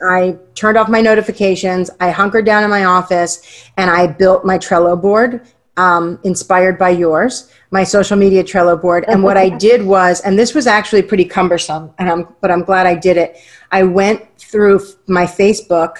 I 0.03 0.37
turned 0.57 0.77
off 0.77 0.89
my 0.89 1.01
notifications. 1.01 1.89
I 2.01 2.11
hunkered 2.11 2.45
down 2.45 2.65
in 2.65 2.71
my 2.71 2.85
office 2.85 3.65
and 3.77 3.89
I 3.89 4.09
built 4.09 4.45
my 4.45 4.59
Trello 4.59 5.01
board 5.01 5.47
um, 5.77 6.19
inspired 6.25 6.79
by 6.81 6.91
yours, 6.91 7.53
my 7.71 7.85
social 7.85 8.17
media 8.17 8.43
Trello 8.43 8.81
board. 8.81 9.05
And 9.07 9.23
what 9.23 9.37
I 9.37 9.51
did 9.51 9.85
was, 9.85 10.21
and 10.23 10.37
this 10.37 10.53
was 10.53 10.67
actually 10.67 11.03
pretty 11.03 11.25
cumbersome, 11.25 11.93
and 11.99 12.11
I'm, 12.11 12.35
but 12.41 12.51
I'm 12.51 12.65
glad 12.65 12.89
I 12.89 12.97
did 12.97 13.17
it. 13.17 13.39
I 13.71 13.85
went 13.85 14.27
through 14.37 14.81
my 15.07 15.27
Facebook. 15.27 15.99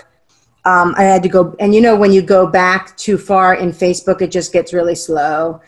Um, 0.65 0.93
I 0.99 1.05
had 1.05 1.23
to 1.23 1.29
go, 1.29 1.55
and 1.61 1.73
you 1.73 1.81
know, 1.81 1.95
when 1.95 2.13
you 2.13 2.21
go 2.21 2.49
back 2.49 2.97
too 2.97 3.17
far 3.17 3.55
in 3.55 3.71
Facebook, 3.71 4.23
it 4.23 4.33
just 4.33 4.53
gets 4.53 4.73
really 4.73 4.97
slow. 4.97 5.61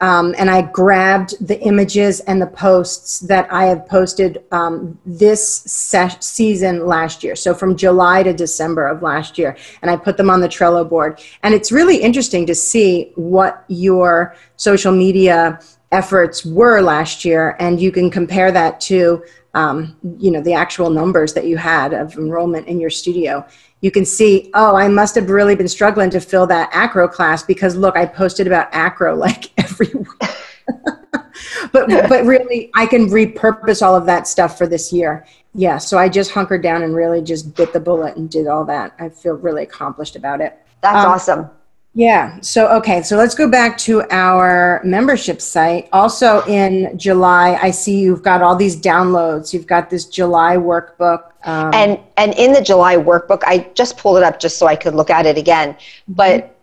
Um, 0.00 0.34
and 0.36 0.50
I 0.50 0.62
grabbed 0.62 1.46
the 1.46 1.58
images 1.60 2.20
and 2.20 2.40
the 2.40 2.46
posts 2.46 3.20
that 3.20 3.50
I 3.50 3.64
have 3.64 3.86
posted 3.86 4.44
um, 4.52 4.98
this 5.06 5.62
se- 5.62 6.18
season 6.20 6.86
last 6.86 7.24
year. 7.24 7.34
So 7.34 7.54
from 7.54 7.76
July 7.76 8.22
to 8.22 8.34
December 8.34 8.86
of 8.86 9.02
last 9.02 9.38
year. 9.38 9.56
And 9.80 9.90
I 9.90 9.96
put 9.96 10.18
them 10.18 10.28
on 10.28 10.40
the 10.40 10.48
Trello 10.48 10.86
board. 10.86 11.22
And 11.42 11.54
it's 11.54 11.72
really 11.72 11.96
interesting 11.96 12.44
to 12.46 12.54
see 12.54 13.12
what 13.14 13.64
your 13.68 14.36
social 14.56 14.92
media 14.92 15.60
efforts 15.92 16.44
were 16.44 16.82
last 16.82 17.24
year. 17.24 17.56
And 17.58 17.80
you 17.80 17.90
can 17.90 18.10
compare 18.10 18.52
that 18.52 18.80
to, 18.82 19.24
um, 19.56 19.96
you 20.18 20.30
know, 20.30 20.40
the 20.40 20.52
actual 20.52 20.90
numbers 20.90 21.34
that 21.34 21.46
you 21.46 21.56
had 21.56 21.92
of 21.92 22.16
enrollment 22.16 22.68
in 22.68 22.78
your 22.78 22.90
studio 22.90 23.44
you 23.80 23.90
can 23.90 24.04
see, 24.04 24.50
oh, 24.54 24.74
I 24.74 24.88
must 24.88 25.14
have 25.14 25.28
really 25.28 25.54
been 25.54 25.68
struggling 25.68 26.10
to 26.10 26.20
fill 26.20 26.46
that 26.48 26.70
acro 26.72 27.06
class 27.06 27.42
because 27.42 27.76
look, 27.76 27.96
I 27.96 28.06
posted 28.06 28.46
about 28.46 28.68
acro 28.72 29.14
like 29.26 29.52
every 29.58 29.88
week. 29.92 30.08
but 31.72 31.88
but 31.88 32.24
really 32.24 32.70
I 32.74 32.86
can 32.86 33.06
repurpose 33.06 33.82
all 33.82 33.94
of 33.94 34.06
that 34.06 34.26
stuff 34.26 34.58
for 34.58 34.66
this 34.66 34.92
year. 34.92 35.26
Yeah, 35.54 35.78
so 35.78 35.98
I 35.98 36.08
just 36.08 36.32
hunkered 36.32 36.62
down 36.62 36.82
and 36.82 36.94
really 36.94 37.22
just 37.22 37.54
bit 37.54 37.72
the 37.72 37.80
bullet 37.80 38.16
and 38.16 38.28
did 38.28 38.46
all 38.46 38.64
that. 38.64 38.94
I 38.98 39.08
feel 39.08 39.34
really 39.34 39.62
accomplished 39.62 40.16
about 40.16 40.40
it. 40.40 40.58
That's 40.82 41.04
um, 41.04 41.12
awesome. 41.12 41.50
Yeah. 41.96 42.38
So, 42.42 42.68
okay. 42.76 43.02
So 43.02 43.16
let's 43.16 43.34
go 43.34 43.50
back 43.50 43.78
to 43.78 44.02
our 44.10 44.82
membership 44.84 45.40
site. 45.40 45.88
Also 45.94 46.44
in 46.44 46.96
July, 46.98 47.58
I 47.62 47.70
see 47.70 48.00
you've 48.00 48.22
got 48.22 48.42
all 48.42 48.54
these 48.54 48.76
downloads. 48.76 49.54
You've 49.54 49.66
got 49.66 49.88
this 49.88 50.04
July 50.04 50.58
workbook. 50.58 51.30
Um, 51.44 51.72
and, 51.72 51.98
and 52.18 52.34
in 52.34 52.52
the 52.52 52.60
July 52.60 52.96
workbook, 52.96 53.44
I 53.46 53.70
just 53.72 53.96
pulled 53.96 54.18
it 54.18 54.24
up 54.24 54.38
just 54.38 54.58
so 54.58 54.66
I 54.66 54.76
could 54.76 54.94
look 54.94 55.08
at 55.08 55.24
it 55.24 55.38
again. 55.38 55.74
But 56.06 56.54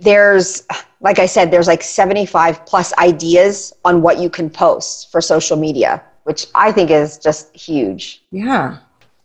there's, 0.00 0.66
like 1.00 1.20
I 1.20 1.26
said, 1.26 1.52
there's 1.52 1.68
like 1.68 1.84
75 1.84 2.66
plus 2.66 2.92
ideas 2.98 3.72
on 3.84 4.02
what 4.02 4.18
you 4.18 4.28
can 4.28 4.50
post 4.50 5.12
for 5.12 5.20
social 5.20 5.56
media, 5.56 6.02
which 6.24 6.48
I 6.56 6.72
think 6.72 6.90
is 6.90 7.16
just 7.16 7.54
huge. 7.54 8.24
Yeah 8.32 8.78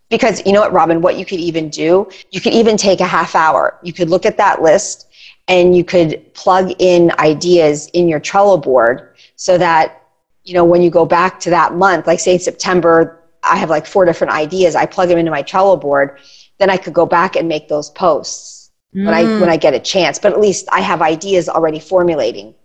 because 0.10 0.46
you 0.46 0.54
know 0.54 0.62
what 0.62 0.72
robin 0.72 1.02
what 1.02 1.18
you 1.18 1.26
could 1.26 1.40
even 1.40 1.68
do 1.68 2.08
you 2.30 2.40
could 2.40 2.54
even 2.54 2.78
take 2.78 3.00
a 3.00 3.08
half 3.08 3.34
hour 3.34 3.80
you 3.82 3.92
could 3.92 4.08
look 4.08 4.24
at 4.24 4.38
that 4.38 4.62
list 4.62 5.05
and 5.48 5.76
you 5.76 5.84
could 5.84 6.34
plug 6.34 6.74
in 6.80 7.12
ideas 7.20 7.88
in 7.94 8.08
your 8.08 8.20
Trello 8.20 8.62
board 8.62 9.16
so 9.36 9.58
that 9.58 10.02
you 10.44 10.54
know 10.54 10.66
when 10.66 10.82
you 10.82 10.90
go 10.90 11.06
back 11.06 11.40
to 11.42 11.50
that 11.50 11.76
month 11.76 12.08
like 12.08 12.20
say 12.20 12.34
in 12.34 12.40
September 12.40 13.22
I 13.44 13.58
have 13.58 13.70
like 13.70 13.86
four 13.86 14.06
different 14.06 14.34
ideas 14.34 14.76
I 14.76 14.86
plug 14.86 15.10
them 15.10 15.18
into 15.18 15.32
my 15.32 15.44
Trello 15.44 15.80
board 15.80 16.20
then 16.58 16.70
I 16.70 16.78
could 16.78 16.94
go 16.94 17.06
back 17.06 17.36
and 17.36 17.48
make 17.48 17.68
those 17.68 17.90
posts 17.92 18.72
mm. 18.96 19.06
when 19.06 19.14
I 19.14 19.24
when 19.40 19.50
I 19.50 19.58
get 19.58 19.74
a 19.74 19.80
chance 19.80 20.20
but 20.20 20.34
at 20.34 20.40
least 20.40 20.68
I 20.72 20.82
have 20.82 21.02
ideas 21.02 21.50
already 21.50 21.80
formulating 21.80 22.56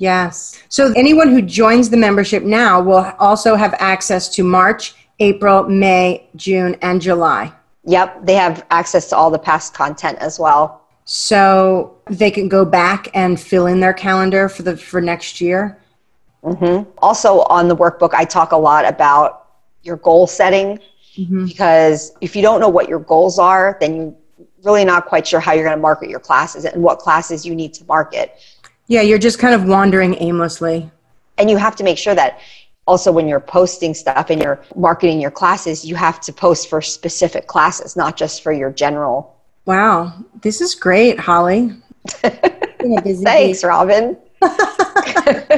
Yes. 0.00 0.62
So 0.68 0.92
anyone 0.94 1.28
who 1.28 1.42
joins 1.42 1.90
the 1.90 1.96
membership 1.96 2.44
now 2.44 2.80
will 2.80 3.12
also 3.18 3.56
have 3.56 3.74
access 3.80 4.28
to 4.36 4.44
March, 4.44 4.94
April, 5.18 5.64
May, 5.64 6.28
June, 6.36 6.76
and 6.82 7.02
July. 7.02 7.52
Yep, 7.82 8.24
they 8.24 8.34
have 8.34 8.64
access 8.70 9.08
to 9.08 9.16
all 9.16 9.28
the 9.28 9.40
past 9.40 9.74
content 9.74 10.18
as 10.20 10.38
well 10.38 10.87
so 11.10 11.96
they 12.10 12.30
can 12.30 12.48
go 12.48 12.66
back 12.66 13.08
and 13.14 13.40
fill 13.40 13.66
in 13.66 13.80
their 13.80 13.94
calendar 13.94 14.46
for 14.46 14.62
the 14.62 14.76
for 14.76 15.00
next 15.00 15.40
year. 15.40 15.78
Mm-hmm. 16.44 16.90
Also, 16.98 17.40
on 17.44 17.66
the 17.66 17.74
workbook, 17.74 18.12
I 18.12 18.26
talk 18.26 18.52
a 18.52 18.58
lot 18.58 18.84
about 18.84 19.46
your 19.82 19.96
goal 19.96 20.26
setting 20.26 20.78
mm-hmm. 21.16 21.46
because 21.46 22.12
if 22.20 22.36
you 22.36 22.42
don't 22.42 22.60
know 22.60 22.68
what 22.68 22.90
your 22.90 22.98
goals 22.98 23.38
are, 23.38 23.78
then 23.80 23.96
you're 23.96 24.14
really 24.64 24.84
not 24.84 25.06
quite 25.06 25.26
sure 25.26 25.40
how 25.40 25.54
you're 25.54 25.64
going 25.64 25.74
to 25.74 25.80
market 25.80 26.10
your 26.10 26.20
classes 26.20 26.66
and 26.66 26.82
what 26.82 26.98
classes 26.98 27.46
you 27.46 27.54
need 27.54 27.72
to 27.72 27.86
market. 27.86 28.38
Yeah, 28.86 29.00
you're 29.00 29.16
just 29.16 29.38
kind 29.38 29.54
of 29.54 29.64
wandering 29.64 30.14
aimlessly. 30.20 30.90
And 31.38 31.48
you 31.48 31.56
have 31.56 31.74
to 31.76 31.84
make 31.84 31.96
sure 31.96 32.14
that 32.16 32.38
also 32.86 33.10
when 33.10 33.26
you're 33.26 33.40
posting 33.40 33.94
stuff 33.94 34.28
and 34.28 34.42
you're 34.42 34.60
marketing 34.76 35.22
your 35.22 35.30
classes, 35.30 35.86
you 35.86 35.94
have 35.94 36.20
to 36.20 36.34
post 36.34 36.68
for 36.68 36.82
specific 36.82 37.46
classes, 37.46 37.96
not 37.96 38.18
just 38.18 38.42
for 38.42 38.52
your 38.52 38.70
general 38.70 39.37
Wow, 39.68 40.14
this 40.40 40.62
is 40.62 40.74
great, 40.74 41.20
Holly. 41.20 41.74
Thanks, 42.08 43.62
Robin. 43.62 44.16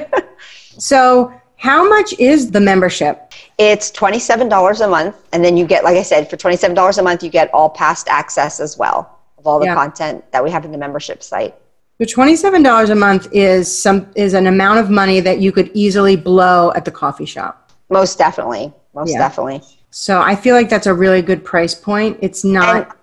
so, 0.78 1.32
how 1.58 1.88
much 1.88 2.18
is 2.18 2.50
the 2.50 2.58
membership? 2.58 3.32
It's 3.58 3.88
$27 3.92 4.84
a 4.84 4.88
month. 4.88 5.14
And 5.32 5.44
then 5.44 5.56
you 5.56 5.64
get, 5.64 5.84
like 5.84 5.96
I 5.96 6.02
said, 6.02 6.28
for 6.28 6.36
$27 6.36 6.98
a 6.98 7.02
month, 7.04 7.22
you 7.22 7.30
get 7.30 7.54
all 7.54 7.70
past 7.70 8.08
access 8.08 8.58
as 8.58 8.76
well 8.76 9.16
of 9.38 9.46
all 9.46 9.60
the 9.60 9.66
yeah. 9.66 9.76
content 9.76 10.24
that 10.32 10.42
we 10.42 10.50
have 10.50 10.64
in 10.64 10.72
the 10.72 10.78
membership 10.78 11.22
site. 11.22 11.54
So 12.00 12.04
$27 12.04 12.90
a 12.90 12.94
month 12.96 13.28
is 13.30 13.72
some 13.72 14.10
is 14.16 14.34
an 14.34 14.48
amount 14.48 14.80
of 14.80 14.90
money 14.90 15.20
that 15.20 15.38
you 15.38 15.52
could 15.52 15.70
easily 15.72 16.16
blow 16.16 16.72
at 16.72 16.84
the 16.84 16.90
coffee 16.90 17.26
shop. 17.26 17.70
Most 17.90 18.18
definitely. 18.18 18.72
Most 18.92 19.12
yeah. 19.12 19.18
definitely. 19.18 19.62
So 19.90 20.20
I 20.20 20.34
feel 20.34 20.56
like 20.56 20.68
that's 20.68 20.88
a 20.88 20.94
really 20.94 21.22
good 21.22 21.44
price 21.44 21.76
point. 21.76 22.18
It's 22.20 22.42
not 22.42 22.76
and 22.76 22.99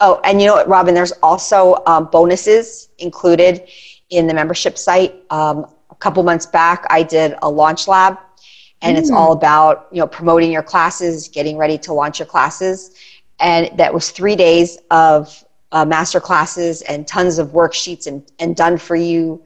Oh, 0.00 0.20
and 0.24 0.40
you 0.40 0.46
know 0.46 0.54
what, 0.54 0.68
Robin? 0.68 0.94
There's 0.94 1.12
also 1.22 1.82
um, 1.86 2.06
bonuses 2.06 2.88
included 2.98 3.68
in 4.10 4.26
the 4.26 4.34
membership 4.34 4.78
site. 4.78 5.14
Um, 5.30 5.66
a 5.90 5.94
couple 5.96 6.22
months 6.22 6.46
back, 6.46 6.86
I 6.88 7.02
did 7.02 7.34
a 7.42 7.50
launch 7.50 7.88
lab, 7.88 8.18
and 8.80 8.96
mm. 8.96 9.00
it's 9.00 9.10
all 9.10 9.32
about 9.32 9.88
you 9.90 9.98
know 9.98 10.06
promoting 10.06 10.52
your 10.52 10.62
classes, 10.62 11.28
getting 11.28 11.56
ready 11.56 11.78
to 11.78 11.92
launch 11.92 12.20
your 12.20 12.26
classes, 12.26 12.96
and 13.40 13.76
that 13.76 13.92
was 13.92 14.10
three 14.10 14.36
days 14.36 14.78
of 14.90 15.44
uh, 15.72 15.84
master 15.84 16.20
classes 16.20 16.82
and 16.82 17.06
tons 17.06 17.38
of 17.38 17.48
worksheets 17.48 18.06
and, 18.06 18.22
and 18.38 18.56
done 18.56 18.78
for 18.78 18.96
you 18.96 19.42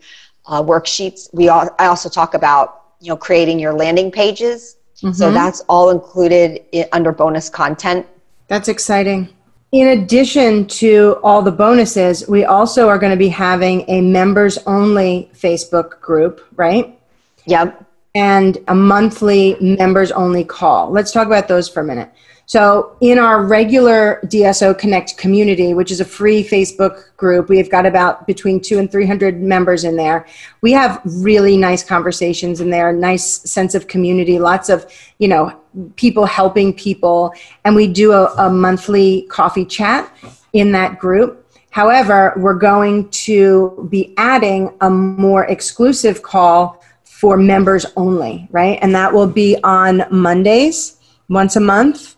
uh, 0.46 0.62
worksheets. 0.62 1.28
We 1.32 1.48
all, 1.48 1.68
I 1.78 1.86
also 1.86 2.08
talk 2.08 2.34
about 2.34 2.84
you 3.00 3.08
know 3.08 3.16
creating 3.16 3.58
your 3.58 3.72
landing 3.72 4.10
pages. 4.10 4.76
Mm-hmm. 4.96 5.12
So 5.12 5.32
that's 5.32 5.60
all 5.62 5.90
included 5.90 6.62
in, 6.72 6.86
under 6.92 7.10
bonus 7.10 7.48
content. 7.48 8.06
That's 8.48 8.68
exciting. 8.68 9.30
In 9.72 9.98
addition 9.98 10.66
to 10.66 11.18
all 11.22 11.40
the 11.40 11.50
bonuses, 11.50 12.28
we 12.28 12.44
also 12.44 12.88
are 12.88 12.98
going 12.98 13.10
to 13.10 13.16
be 13.16 13.28
having 13.28 13.88
a 13.88 14.02
members 14.02 14.58
only 14.66 15.30
Facebook 15.34 15.98
group, 16.00 16.46
right? 16.56 16.98
Yep. 17.46 17.82
And 18.14 18.58
a 18.68 18.74
monthly 18.74 19.56
members 19.60 20.12
only 20.12 20.44
call. 20.44 20.90
Let's 20.90 21.12
talk 21.12 21.26
about 21.26 21.48
those 21.48 21.68
for 21.68 21.80
a 21.80 21.84
minute. 21.84 22.10
So, 22.46 22.96
in 23.00 23.18
our 23.18 23.44
regular 23.44 24.20
DSO 24.24 24.76
Connect 24.76 25.16
community, 25.16 25.74
which 25.74 25.90
is 25.90 26.00
a 26.00 26.04
free 26.04 26.44
Facebook 26.44 27.16
group, 27.16 27.48
we've 27.48 27.70
got 27.70 27.86
about 27.86 28.26
between 28.26 28.60
two 28.60 28.78
and 28.78 28.90
300 28.90 29.40
members 29.40 29.84
in 29.84 29.96
there. 29.96 30.26
We 30.60 30.72
have 30.72 31.00
really 31.04 31.56
nice 31.56 31.84
conversations 31.84 32.60
in 32.60 32.68
there, 32.68 32.92
nice 32.92 33.24
sense 33.50 33.74
of 33.74 33.86
community, 33.86 34.38
lots 34.38 34.68
of, 34.68 34.84
you 35.18 35.28
know, 35.28 35.58
people 35.96 36.26
helping 36.26 36.74
people. 36.74 37.32
And 37.64 37.76
we 37.76 37.86
do 37.86 38.12
a, 38.12 38.26
a 38.36 38.50
monthly 38.50 39.22
coffee 39.30 39.64
chat 39.64 40.14
in 40.52 40.72
that 40.72 40.98
group. 40.98 41.38
However, 41.70 42.34
we're 42.36 42.52
going 42.52 43.08
to 43.10 43.88
be 43.90 44.12
adding 44.18 44.76
a 44.82 44.90
more 44.90 45.44
exclusive 45.44 46.22
call 46.22 46.81
for 47.22 47.36
members 47.36 47.86
only, 47.96 48.48
right? 48.50 48.80
And 48.82 48.92
that 48.96 49.12
will 49.12 49.28
be 49.28 49.56
on 49.62 50.02
Mondays 50.10 50.96
once 51.28 51.54
a 51.54 51.60
month 51.60 52.16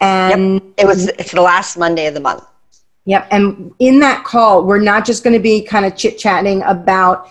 and 0.00 0.54
yep. 0.54 0.62
it 0.78 0.86
was 0.86 1.08
it's 1.08 1.32
the 1.32 1.42
last 1.42 1.76
Monday 1.76 2.06
of 2.06 2.14
the 2.14 2.20
month. 2.20 2.42
Yep. 3.04 3.28
And 3.30 3.74
in 3.78 4.00
that 4.00 4.24
call, 4.24 4.64
we're 4.64 4.80
not 4.80 5.04
just 5.04 5.22
going 5.22 5.34
to 5.34 5.38
be 5.40 5.60
kind 5.60 5.84
of 5.84 5.98
chit 5.98 6.16
chatting 6.16 6.62
about, 6.62 7.30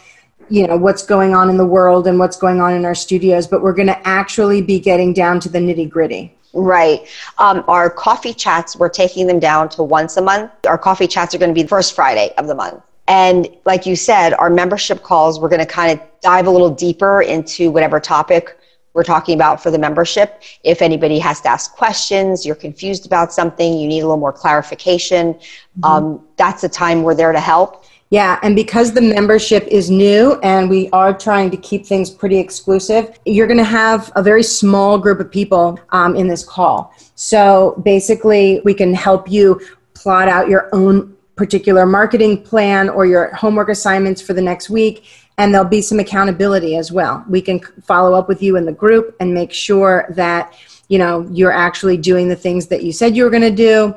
you 0.50 0.68
know, 0.68 0.78
what's 0.78 1.04
going 1.04 1.34
on 1.34 1.50
in 1.50 1.58
the 1.58 1.66
world 1.66 2.06
and 2.06 2.20
what's 2.20 2.38
going 2.38 2.62
on 2.62 2.76
in 2.76 2.86
our 2.86 2.94
studios, 2.94 3.48
but 3.48 3.64
we're 3.64 3.74
going 3.74 3.88
to 3.88 4.08
actually 4.08 4.62
be 4.62 4.80
getting 4.80 5.12
down 5.12 5.40
to 5.40 5.50
the 5.50 5.58
nitty 5.58 5.90
gritty. 5.90 6.36
Right. 6.54 7.08
Um, 7.40 7.64
our 7.68 7.90
coffee 7.90 8.34
chats, 8.34 8.76
we're 8.76 8.90
taking 8.90 9.26
them 9.26 9.40
down 9.40 9.70
to 9.70 9.82
once 9.82 10.18
a 10.18 10.22
month. 10.22 10.52
Our 10.68 10.78
coffee 10.78 11.08
chats 11.08 11.34
are 11.34 11.40
going 11.40 11.50
to 11.50 11.56
be 11.56 11.64
the 11.64 11.68
first 11.68 11.96
Friday 11.96 12.32
of 12.38 12.46
the 12.46 12.54
month. 12.54 12.84
And 13.08 13.48
like 13.66 13.86
you 13.86 13.96
said, 13.96 14.34
our 14.34 14.50
membership 14.50 15.04
calls, 15.04 15.40
we're 15.40 15.50
going 15.50 15.60
to 15.60 15.66
kind 15.66 15.98
of 15.98 16.06
dive 16.22 16.48
a 16.48 16.52
little 16.52 16.70
deeper 16.70 17.22
into 17.22 17.72
whatever 17.72 18.00
topic 18.00 18.58
we're 18.94 19.04
talking 19.04 19.36
about 19.36 19.62
for 19.62 19.70
the 19.70 19.78
membership. 19.78 20.42
If 20.64 20.82
anybody 20.82 21.20
has 21.20 21.40
to 21.42 21.50
ask 21.50 21.74
questions, 21.74 22.46
you're 22.46 22.56
confused 22.56 23.06
about 23.06 23.32
something, 23.32 23.78
you 23.78 23.88
need 23.88 24.00
a 24.00 24.08
little 24.08 24.18
more 24.18 24.34
clarification, 24.34 25.36
mm-hmm. 25.36 25.84
um, 25.84 26.28
that's 26.36 26.64
a 26.64 26.70
time 26.70 27.04
we're 27.04 27.16
there 27.16 27.32
to 27.32 27.40
help. 27.40 27.86
Yeah, 28.10 28.40
and 28.42 28.56
because 28.56 28.94
the 28.94 29.02
membership 29.02 29.68
is 29.68 29.92
new 29.92 30.40
and 30.42 30.70
we 30.70 30.90
are 30.92 31.14
trying 31.14 31.52
to 31.52 31.58
keep 31.58 31.86
things 31.86 32.10
pretty 32.10 32.40
exclusive, 32.40 33.20
you're 33.26 33.48
going 33.48 33.58
to 33.58 33.66
have 33.66 34.12
a 34.16 34.24
very 34.24 34.44
small 34.44 34.98
group 34.98 35.20
of 35.20 35.30
people 35.30 35.78
um, 35.90 36.16
in 36.16 36.28
this 36.28 36.44
call. 36.44 36.94
So 37.16 37.82
basically, 37.84 38.62
we 38.64 38.74
can 38.74 38.94
help 38.94 39.30
you 39.30 39.60
plot 39.94 40.30
out 40.30 40.48
your 40.48 40.70
own 40.74 41.17
particular 41.38 41.86
marketing 41.86 42.44
plan 42.44 42.89
or 42.89 43.06
your 43.06 43.34
homework 43.36 43.70
assignments 43.70 44.22
for 44.22 44.34
the 44.34 44.41
next 44.41 44.70
week 44.70 45.06
and 45.38 45.53
there'll 45.53 45.67
be 45.67 45.82
some 45.82 46.00
accountability 46.00 46.75
as 46.75 46.91
well. 46.91 47.24
We 47.29 47.41
can 47.41 47.60
follow 47.84 48.17
up 48.17 48.27
with 48.27 48.41
you 48.41 48.58
in 48.58 48.65
the 48.65 48.72
group 48.72 49.15
and 49.20 49.34
make 49.34 49.53
sure 49.53 50.08
that 50.15 50.53
you 50.89 50.98
know 50.98 51.27
you're 51.32 51.51
actually 51.51 51.98
doing 51.98 52.27
the 52.27 52.36
things 52.36 52.67
that 52.67 52.84
you 52.84 52.91
said 52.91 53.15
you 53.15 53.24
were 53.24 53.29
going 53.29 53.41
to 53.41 53.51
do 53.51 53.94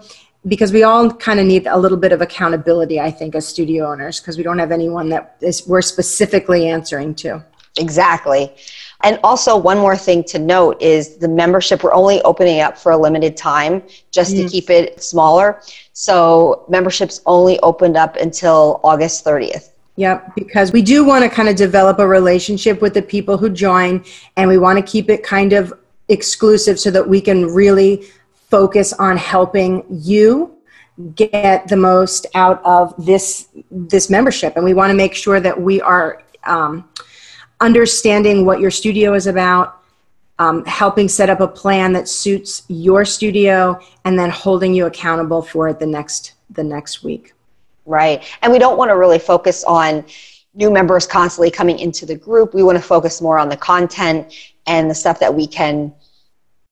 because 0.48 0.72
we 0.72 0.82
all 0.82 1.10
kind 1.12 1.38
of 1.38 1.46
need 1.46 1.66
a 1.66 1.78
little 1.78 1.96
bit 1.96 2.10
of 2.10 2.20
accountability 2.20 2.98
i 2.98 3.08
think 3.08 3.36
as 3.36 3.46
studio 3.46 3.88
owners 3.88 4.18
because 4.18 4.36
we 4.36 4.42
don't 4.42 4.58
have 4.58 4.72
anyone 4.72 5.08
that 5.08 5.36
is, 5.40 5.64
we're 5.68 5.82
specifically 5.82 6.68
answering 6.68 7.14
to. 7.14 7.44
Exactly 7.78 8.52
and 9.02 9.18
also 9.24 9.56
one 9.56 9.78
more 9.78 9.96
thing 9.96 10.22
to 10.24 10.38
note 10.38 10.80
is 10.80 11.16
the 11.16 11.28
membership 11.28 11.82
we're 11.82 11.92
only 11.92 12.20
opening 12.22 12.60
up 12.60 12.76
for 12.76 12.92
a 12.92 12.96
limited 12.96 13.36
time 13.36 13.82
just 14.10 14.34
mm. 14.34 14.42
to 14.42 14.48
keep 14.48 14.70
it 14.70 15.02
smaller 15.02 15.60
so 15.92 16.64
memberships 16.68 17.20
only 17.26 17.58
opened 17.60 17.96
up 17.96 18.16
until 18.16 18.80
august 18.84 19.24
30th 19.24 19.70
Yep, 19.96 20.34
because 20.34 20.72
we 20.72 20.80
do 20.80 21.04
want 21.04 21.24
to 21.24 21.28
kind 21.28 21.46
of 21.46 21.56
develop 21.56 21.98
a 21.98 22.06
relationship 22.06 22.80
with 22.80 22.94
the 22.94 23.02
people 23.02 23.36
who 23.36 23.50
join, 23.50 24.02
and 24.38 24.48
we 24.48 24.56
want 24.56 24.78
to 24.78 24.82
keep 24.82 25.10
it 25.10 25.22
kind 25.22 25.52
of 25.52 25.74
exclusive 26.08 26.80
so 26.80 26.90
that 26.90 27.06
we 27.06 27.20
can 27.20 27.44
really 27.46 28.06
focus 28.48 28.94
on 28.94 29.18
helping 29.18 29.84
you 29.90 30.56
get 31.14 31.68
the 31.68 31.76
most 31.76 32.26
out 32.34 32.64
of 32.64 32.94
this 33.04 33.48
this 33.70 34.08
membership. 34.08 34.56
And 34.56 34.64
we 34.64 34.72
want 34.72 34.90
to 34.90 34.96
make 34.96 35.14
sure 35.14 35.38
that 35.38 35.60
we 35.60 35.82
are 35.82 36.22
um, 36.44 36.88
understanding 37.60 38.44
what 38.44 38.60
your 38.60 38.70
studio 38.70 39.14
is 39.14 39.26
about, 39.26 39.80
um, 40.38 40.64
helping 40.64 41.08
set 41.08 41.28
up 41.28 41.40
a 41.40 41.48
plan 41.48 41.92
that 41.92 42.08
suits 42.08 42.62
your 42.68 43.04
studio, 43.04 43.78
and 44.04 44.18
then 44.18 44.30
holding 44.30 44.74
you 44.74 44.86
accountable 44.86 45.42
for 45.42 45.68
it 45.68 45.78
the 45.78 45.86
next 45.86 46.32
the 46.50 46.64
next 46.64 47.04
week. 47.04 47.34
Right. 47.86 48.24
And 48.42 48.52
we 48.52 48.58
don't 48.58 48.78
want 48.78 48.90
to 48.90 48.96
really 48.96 49.18
focus 49.18 49.64
on 49.64 50.04
new 50.54 50.70
members 50.70 51.06
constantly 51.06 51.50
coming 51.50 51.78
into 51.78 52.06
the 52.06 52.14
group. 52.14 52.54
We 52.54 52.62
want 52.62 52.76
to 52.76 52.82
focus 52.82 53.20
more 53.20 53.38
on 53.38 53.48
the 53.48 53.56
content 53.56 54.34
and 54.66 54.90
the 54.90 54.94
stuff 54.94 55.20
that 55.20 55.32
we 55.32 55.46
can, 55.46 55.92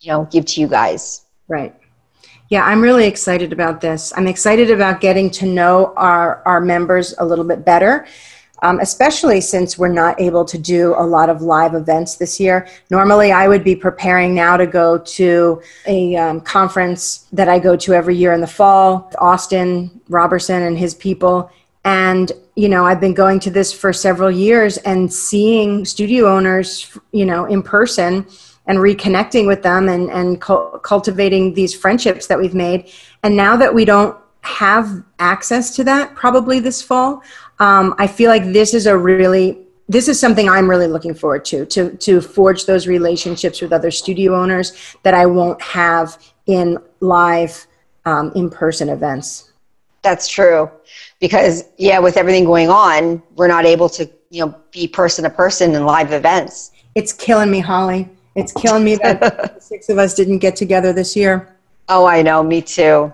you 0.01 0.13
know, 0.13 0.29
give 0.31 0.45
to 0.47 0.61
you 0.61 0.69
guys. 0.69 1.27
Right. 1.49 1.75
Yeah, 2.49 2.65
I'm 2.65 2.81
really 2.81 3.07
excited 3.07 3.53
about 3.53 3.81
this. 3.81 4.13
I'm 4.17 4.27
excited 4.27 4.71
about 4.71 5.01
getting 5.01 5.31
to 5.33 5.47
know 5.47 5.93
our, 5.97 6.43
our 6.47 6.61
members 6.61 7.15
a 7.19 7.25
little 7.25 7.45
bit 7.45 7.65
better, 7.65 8.07
um, 8.63 8.81
especially 8.81 9.41
since 9.41 9.79
we're 9.79 9.89
not 9.89 10.21
able 10.21 10.45
to 10.45 10.59
do 10.59 10.95
a 10.97 11.07
lot 11.07 11.31
of 11.31 11.43
live 11.43 11.75
events 11.75 12.17
this 12.17 12.41
year. 12.41 12.69
Normally, 12.91 13.33
I 13.33 13.49
would 13.49 13.65
be 13.65 13.77
preparing 13.77 14.35
now 14.35 14.57
to 14.57 14.67
go 14.67 14.99
to 14.99 15.63
a 15.87 16.17
um, 16.17 16.41
conference 16.41 17.27
that 17.33 17.49
I 17.49 17.59
go 17.59 17.77
to 17.77 17.95
every 17.95 18.17
year 18.17 18.33
in 18.33 18.41
the 18.41 18.47
fall, 18.47 19.11
Austin 19.19 20.01
Robertson 20.09 20.63
and 20.63 20.79
his 20.79 20.95
people. 20.95 21.51
And, 21.85 22.33
you 22.57 22.69
know, 22.69 22.85
I've 22.85 23.01
been 23.01 23.15
going 23.15 23.41
to 23.41 23.51
this 23.51 23.73
for 23.73 23.93
several 23.93 24.31
years 24.31 24.77
and 24.79 25.13
seeing 25.13 25.85
studio 25.85 26.35
owners, 26.35 26.99
you 27.13 27.25
know, 27.25 27.45
in 27.45 27.63
person 27.63 28.27
and 28.67 28.79
reconnecting 28.79 29.47
with 29.47 29.63
them 29.63 29.89
and, 29.89 30.11
and 30.11 30.41
cu- 30.41 30.79
cultivating 30.81 31.55
these 31.55 31.75
friendships 31.75 32.27
that 32.27 32.39
we've 32.39 32.55
made. 32.55 32.91
And 33.23 33.37
now 33.37 33.57
that 33.57 33.73
we 33.73 33.85
don't 33.85 34.17
have 34.43 35.03
access 35.19 35.75
to 35.77 35.85
that 35.85 36.15
probably 36.15 36.61
this 36.61 36.83
fall, 36.83 37.23
um, 37.61 37.95
I 37.99 38.07
feel 38.07 38.31
like 38.31 38.45
this 38.45 38.75
is 38.75 38.87
a 38.87 38.97
really 38.97 39.59
this 39.91 40.07
is 40.07 40.21
something 40.21 40.51
I'm 40.51 40.69
really 40.69 40.87
looking 40.87 41.15
forward 41.15 41.45
to, 41.47 41.65
to 41.67 41.97
to 41.97 42.21
forge 42.21 42.67
those 42.67 42.87
relationships 42.87 43.61
with 43.61 43.73
other 43.73 43.91
studio 43.91 44.35
owners 44.41 44.97
that 45.03 45.15
I 45.15 45.27
won't 45.27 45.61
have 45.63 46.19
in 46.47 46.79
live 47.01 47.67
um, 48.05 48.33
in-person 48.35 48.89
events. 48.89 49.53
That's 50.03 50.29
true, 50.29 50.71
because 51.21 51.65
yeah, 51.77 51.99
with 51.99 52.17
everything 52.17 52.45
going 52.45 52.69
on, 52.69 53.23
we're 53.35 53.49
not 53.49 53.65
able 53.65 53.89
to 53.91 54.09
you 54.31 54.47
know 54.47 54.55
be 54.71 54.87
person 54.87 55.25
to 55.25 55.31
person 55.31 55.75
in 55.75 55.85
live 55.85 56.13
events. 56.13 56.73
It's 56.95 57.13
killing 57.13 57.51
me, 57.51 57.61
Holly. 57.61 58.09
It's 58.35 58.53
killing 58.53 58.85
me 58.85 58.97
that 58.97 59.63
six 59.63 59.89
of 59.89 59.99
us 59.99 60.15
didn't 60.15 60.39
get 60.39 60.55
together 60.55 60.93
this 60.93 61.17
year. 61.17 61.57
Oh, 61.89 62.07
I 62.07 62.23
know. 62.23 62.43
Me 62.43 62.61
too. 62.63 63.13